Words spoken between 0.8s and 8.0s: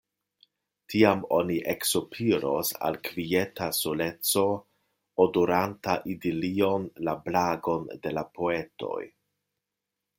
Tiam oni eksopiros al kvieta soleco, odoranta idilion la blagon